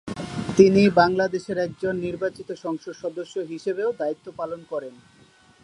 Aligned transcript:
তিনি 0.57 0.81
বাংলাদেশের 1.01 1.57
একজন 1.57 1.93
নির্বাচিত 1.97 2.49
সংসদ 2.63 2.93
সদস্য 3.03 3.35
হিসেবেও 3.51 3.89
দায়ীত্ব 3.99 4.27
পালন 4.37 4.61
করেন। 4.69 4.93